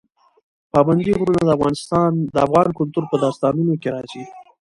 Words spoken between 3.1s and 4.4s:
په داستانونو کې راځي.